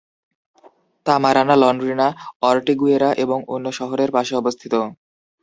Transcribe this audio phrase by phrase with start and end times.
[1.05, 2.07] তামারানা লন্ড্রিনা,
[2.41, 4.73] অর্টিগুয়েরা এবং অন্যান্য শহরের পাশে অবস্থিত।